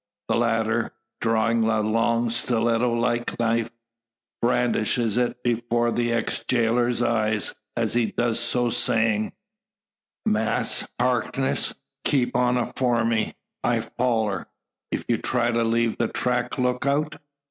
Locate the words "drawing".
1.19-1.63